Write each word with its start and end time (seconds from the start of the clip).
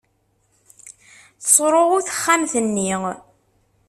Tesruɣu 1.43 1.97
texxamt-nni. 2.07 2.91